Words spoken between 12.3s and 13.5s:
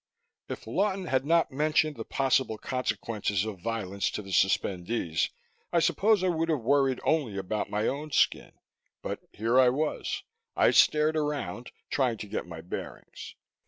my bearings.